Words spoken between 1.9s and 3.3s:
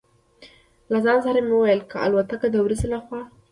الوتکه د ورځې له خوا.